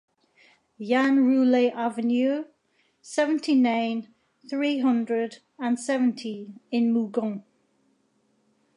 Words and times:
Yann 0.79 1.27
Roullet 1.27 1.71
avenue, 1.75 2.45
seventy-nine, 3.03 4.11
three 4.49 4.79
hundred 4.79 5.37
and 5.59 5.79
seventy 5.79 6.55
in 6.71 6.91
Mougon. 6.91 7.43